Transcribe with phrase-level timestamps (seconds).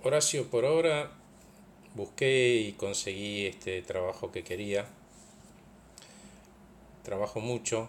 [0.00, 1.10] Horacio, por ahora
[1.96, 4.86] busqué y conseguí este trabajo que quería.
[7.02, 7.88] Trabajo mucho.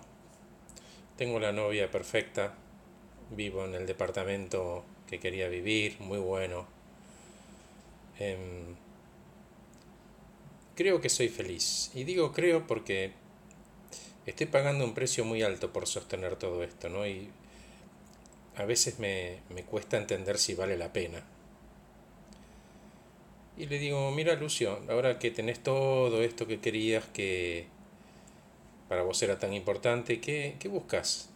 [1.18, 2.56] Tengo la novia perfecta.
[3.30, 6.66] Vivo en el departamento que quería vivir, muy bueno.
[8.18, 8.76] Em,
[10.76, 11.92] creo que soy feliz.
[11.94, 13.12] Y digo creo porque
[14.26, 17.06] estoy pagando un precio muy alto por sostener todo esto, ¿no?
[17.06, 17.30] Y
[18.56, 21.24] a veces me, me cuesta entender si vale la pena.
[23.60, 27.68] Y le digo, mira Lucio, ahora que tenés todo esto que querías que
[28.88, 31.30] para vos era tan importante, ¿qué, qué buscas?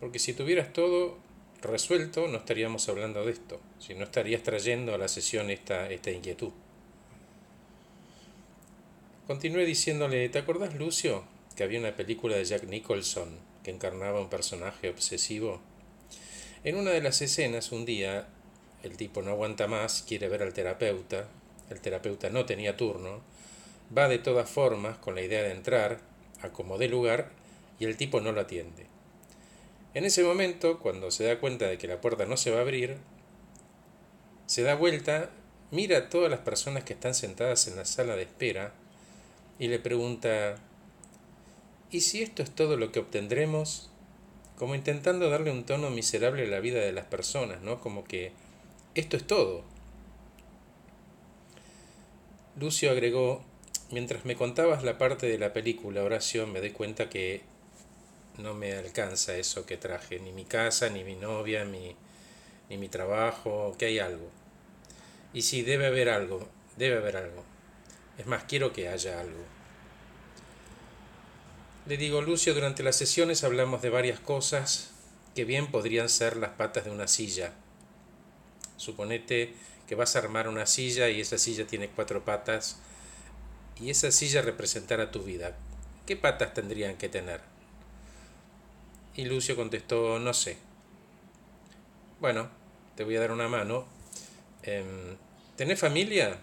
[0.00, 1.18] Porque si tuvieras todo
[1.60, 6.10] resuelto, no estaríamos hablando de esto, si no estarías trayendo a la sesión esta, esta
[6.10, 6.52] inquietud.
[9.26, 11.24] Continué diciéndole, ¿te acordás Lucio?
[11.56, 15.60] Que había una película de Jack Nicholson que encarnaba un personaje obsesivo.
[16.64, 18.28] En una de las escenas, un día,
[18.82, 21.26] el tipo no aguanta más, quiere ver al terapeuta,
[21.70, 23.20] el terapeuta no tenía turno,
[23.96, 26.00] va de todas formas con la idea de entrar,
[26.40, 27.30] acomode lugar
[27.78, 28.86] y el tipo no lo atiende.
[29.94, 32.62] En ese momento, cuando se da cuenta de que la puerta no se va a
[32.62, 32.98] abrir,
[34.46, 35.30] se da vuelta,
[35.70, 38.72] mira a todas las personas que están sentadas en la sala de espera
[39.58, 40.56] y le pregunta,
[41.90, 43.90] ¿y si esto es todo lo que obtendremos?
[44.56, 47.80] Como intentando darle un tono miserable a la vida de las personas, ¿no?
[47.80, 48.32] Como que
[48.98, 49.62] esto es todo.
[52.58, 53.44] Lucio agregó,
[53.92, 57.42] mientras me contabas la parte de la película, Horacio, me doy cuenta que
[58.38, 61.94] no me alcanza eso que traje, ni mi casa, ni mi novia, ni,
[62.68, 64.30] ni mi trabajo, que hay algo.
[65.32, 67.44] Y sí, debe haber algo, debe haber algo.
[68.18, 69.44] Es más, quiero que haya algo.
[71.86, 74.90] Le digo, Lucio, durante las sesiones hablamos de varias cosas
[75.36, 77.52] que bien podrían ser las patas de una silla,
[78.78, 79.52] Suponete
[79.86, 82.78] que vas a armar una silla y esa silla tiene cuatro patas
[83.80, 85.56] y esa silla representará tu vida.
[86.06, 87.40] ¿Qué patas tendrían que tener?
[89.14, 90.56] Y Lucio contestó, no sé.
[92.20, 92.48] Bueno,
[92.96, 93.86] te voy a dar una mano.
[94.62, 95.16] Em,
[95.56, 96.38] ¿Tenés familia?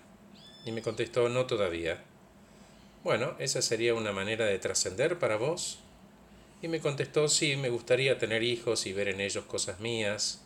[0.65, 2.03] Y me contestó, no todavía.
[3.03, 5.79] Bueno, esa sería una manera de trascender para vos.
[6.61, 10.41] Y me contestó, sí, me gustaría tener hijos y ver en ellos cosas mías.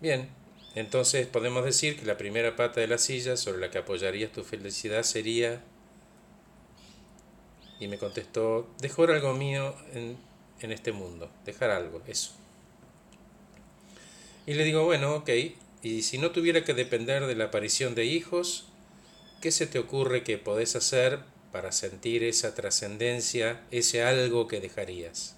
[0.00, 0.28] Bien,
[0.74, 4.42] entonces podemos decir que la primera pata de la silla sobre la que apoyarías tu
[4.42, 5.62] felicidad sería...
[7.80, 10.16] Y me contestó, dejar algo mío en,
[10.60, 12.32] en este mundo, dejar algo, eso.
[14.46, 15.30] Y le digo, bueno, ok,
[15.82, 18.66] y si no tuviera que depender de la aparición de hijos,
[19.42, 21.20] ¿qué se te ocurre que podés hacer
[21.52, 25.36] para sentir esa trascendencia, ese algo que dejarías?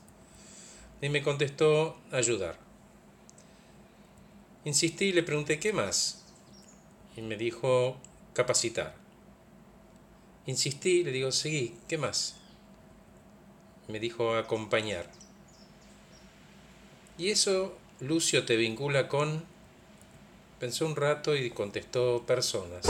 [1.02, 2.65] Y me contestó, ayudar.
[4.66, 6.24] Insistí y le pregunté, ¿qué más?
[7.16, 7.98] Y me dijo,
[8.32, 8.96] capacitar.
[10.44, 12.34] Insistí, le digo, seguí, ¿qué más?
[13.86, 15.08] Me dijo, acompañar.
[17.16, 19.44] ¿Y eso, Lucio, te vincula con...?
[20.58, 22.86] Pensó un rato y contestó personas,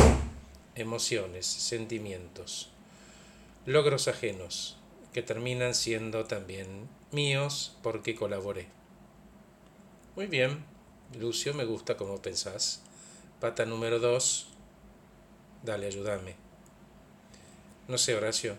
[0.76, 2.70] emociones, sentimientos,
[3.66, 4.78] logros ajenos,
[5.12, 8.66] que terminan siendo también míos porque colaboré.
[10.14, 10.64] Muy bien,
[11.14, 12.82] Lucio, me gusta como pensás.
[13.40, 14.48] Pata número dos.
[15.62, 16.34] Dale, ayúdame.
[17.88, 18.56] No sé, Horacio.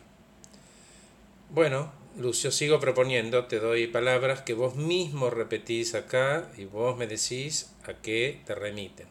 [1.49, 7.07] Bueno, Lucio, sigo proponiendo, te doy palabras que vos mismo repetís acá y vos me
[7.07, 9.07] decís a qué te remiten.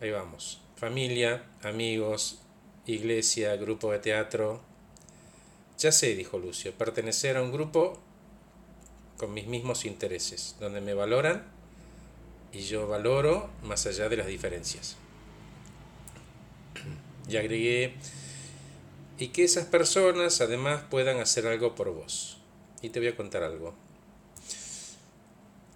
[0.00, 0.62] Ahí vamos.
[0.76, 2.40] Familia, amigos,
[2.86, 4.62] iglesia, grupo de teatro.
[5.78, 7.98] Ya sé, dijo Lucio, pertenecer a un grupo
[9.18, 11.59] con mis mismos intereses, donde me valoran
[12.52, 14.96] y yo valoro más allá de las diferencias.
[17.28, 17.94] Y agregué,
[19.18, 22.38] y que esas personas además puedan hacer algo por vos.
[22.82, 23.74] Y te voy a contar algo.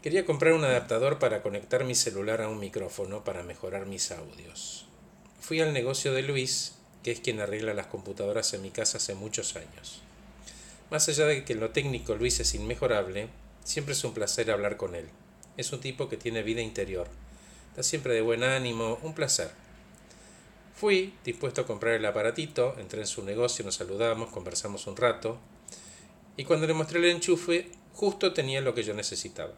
[0.03, 4.87] Quería comprar un adaptador para conectar mi celular a un micrófono para mejorar mis audios.
[5.41, 9.15] Fui al negocio de Luis, que es quien arregla las computadoras en mi casa hace
[9.15, 10.03] muchos años.
[10.91, 13.29] Más allá de que en lo técnico Luis es inmejorable,
[13.63, 15.09] siempre es un placer hablar con él.
[15.57, 17.09] Es un tipo que tiene vida interior.
[17.71, 19.51] Está siempre de buen ánimo, un placer.
[20.75, 25.39] Fui dispuesto a comprar el aparatito, entré en su negocio, nos saludamos, conversamos un rato,
[26.37, 29.55] y cuando le mostré el enchufe, justo tenía lo que yo necesitaba.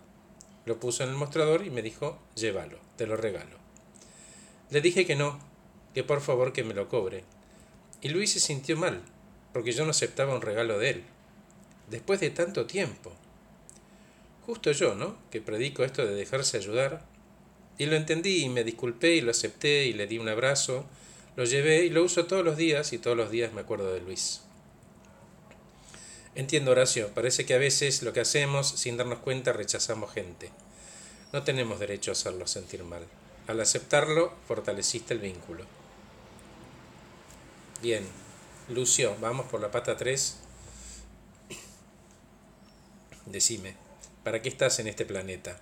[0.66, 3.56] Lo puso en el mostrador y me dijo, llévalo, te lo regalo.
[4.70, 5.40] Le dije que no,
[5.94, 7.24] que por favor que me lo cobre.
[8.02, 9.00] Y Luis se sintió mal,
[9.54, 11.04] porque yo no aceptaba un regalo de él.
[11.88, 13.12] Después de tanto tiempo.
[14.46, 15.16] Justo yo, ¿no?
[15.30, 17.04] Que predico esto de dejarse ayudar.
[17.78, 20.86] Y lo entendí y me disculpé y lo acepté y le di un abrazo,
[21.34, 24.00] lo llevé y lo uso todos los días y todos los días me acuerdo de
[24.00, 24.42] Luis.
[26.36, 30.50] Entiendo, Horacio, parece que a veces lo que hacemos sin darnos cuenta rechazamos gente.
[31.32, 33.04] No tenemos derecho a hacerlo sentir mal.
[33.48, 35.64] Al aceptarlo, fortaleciste el vínculo.
[37.82, 38.06] Bien,
[38.68, 40.38] Lucio, vamos por la pata 3.
[43.26, 43.85] Decime,
[44.26, 45.60] ¿para qué estás en este planeta?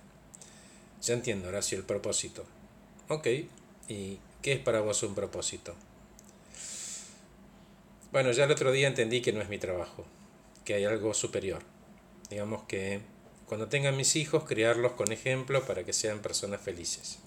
[0.99, 2.47] Ya entiendo, Horacio, el propósito.
[3.09, 3.27] Ok,
[3.87, 5.75] ¿y qué es para vos un propósito?
[8.11, 10.03] Bueno, ya el otro día entendí que no es mi trabajo,
[10.63, 11.61] que hay algo superior.
[12.31, 13.01] Digamos que
[13.45, 17.19] cuando tengan mis hijos, criarlos con ejemplo para que sean personas felices.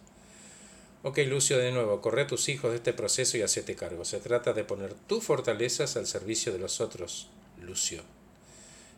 [1.04, 4.04] Ok, Lucio, de nuevo, corre a tus hijos de este proceso y hacete cargo.
[4.04, 7.28] Se trata de poner tus fortalezas al servicio de los otros,
[7.60, 8.02] Lucio.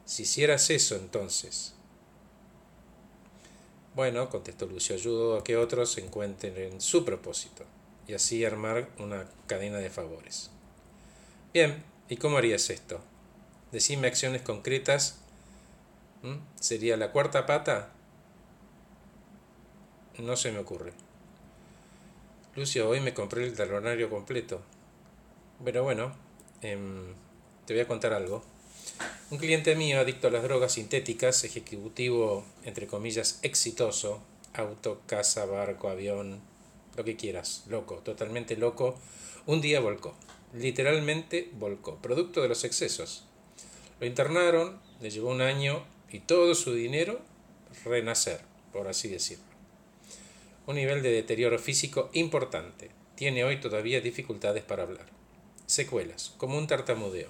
[0.06, 1.74] Si hicieras eso, entonces.
[3.94, 7.64] Bueno, contestó Lucio, ayudo a que otros se encuentren en su propósito
[8.06, 10.50] y así armar una cadena de favores.
[11.52, 13.00] Bien, ¿y cómo harías esto?
[13.72, 15.18] Decime acciones concretas.
[16.22, 16.36] ¿Mm?
[16.60, 17.90] ¿Sería la cuarta pata?
[20.18, 20.92] No se me ocurre.
[22.54, 24.60] Lucio, hoy me compré el talonario completo.
[25.64, 26.12] Pero bueno,
[26.62, 27.14] em,
[27.66, 28.44] te voy a contar algo.
[29.30, 34.20] Un cliente mío, adicto a las drogas sintéticas, ejecutivo, entre comillas, exitoso,
[34.54, 36.40] auto, casa, barco, avión,
[36.96, 38.98] lo que quieras, loco, totalmente loco,
[39.46, 40.14] un día volcó.
[40.52, 43.24] Literalmente volcó, producto de los excesos.
[44.00, 47.20] Lo internaron, le llevó un año y todo su dinero
[47.84, 48.40] renacer,
[48.72, 49.50] por así decirlo
[50.70, 52.90] un nivel de deterioro físico importante.
[53.16, 55.06] Tiene hoy todavía dificultades para hablar.
[55.66, 57.28] Secuelas, como un tartamudeo.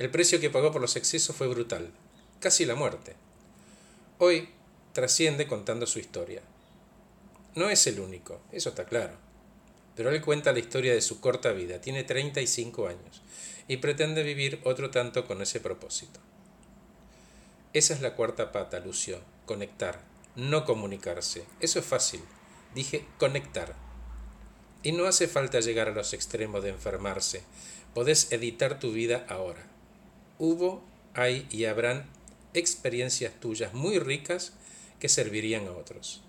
[0.00, 1.90] El precio que pagó por los excesos fue brutal,
[2.40, 3.16] casi la muerte.
[4.16, 4.48] Hoy
[4.94, 6.40] trasciende contando su historia.
[7.54, 9.12] No es el único, eso está claro.
[9.94, 13.20] Pero él cuenta la historia de su corta vida, tiene 35 años,
[13.68, 16.18] y pretende vivir otro tanto con ese propósito.
[17.74, 20.00] Esa es la cuarta pata, Lucio, conectar,
[20.34, 21.44] no comunicarse.
[21.60, 22.22] Eso es fácil.
[22.74, 23.76] Dije conectar.
[24.82, 27.42] Y no hace falta llegar a los extremos de enfermarse.
[27.92, 29.70] Podés editar tu vida ahora.
[30.40, 30.82] Hubo,
[31.12, 32.06] hay y habrán
[32.54, 34.54] experiencias tuyas muy ricas
[34.98, 36.22] que servirían a otros.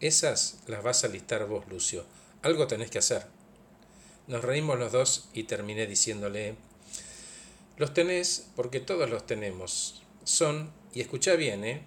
[0.00, 2.06] Esas las vas a listar vos, Lucio.
[2.40, 3.26] Algo tenés que hacer.
[4.26, 6.56] Nos reímos los dos y terminé diciéndole,
[7.76, 10.02] los tenés porque todos los tenemos.
[10.24, 11.82] Son, y escucha bien, ¿eh?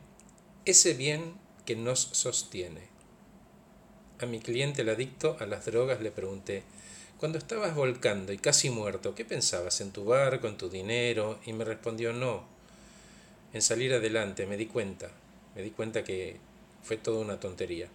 [0.66, 1.34] ese bien
[1.66, 2.82] que nos sostiene.
[4.20, 6.64] A mi cliente, el adicto a las drogas, le pregunté,
[7.20, 9.82] cuando estabas volcando y casi muerto, ¿qué pensabas?
[9.82, 11.40] ¿En tu barco, en tu dinero?
[11.46, 12.46] Y me respondió, no,
[13.54, 15.12] en salir adelante, me di cuenta,
[15.54, 16.38] me di cuenta que
[16.82, 17.90] fue toda una tontería.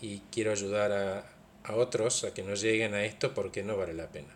[0.00, 1.24] Y quiero ayudar a,
[1.64, 4.34] a otros a que no lleguen a esto porque no vale la pena.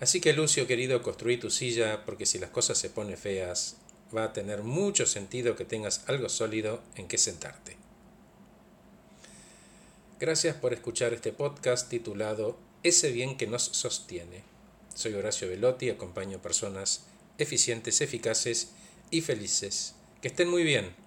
[0.00, 3.76] Así que Lucio, querido, construí tu silla porque si las cosas se ponen feas,
[4.16, 7.83] va a tener mucho sentido que tengas algo sólido en que sentarte.
[10.20, 14.44] Gracias por escuchar este podcast titulado Ese bien que nos sostiene.
[14.94, 17.06] Soy Horacio Velotti, acompaño personas
[17.38, 18.70] eficientes, eficaces
[19.10, 19.96] y felices.
[20.22, 21.03] Que estén muy bien.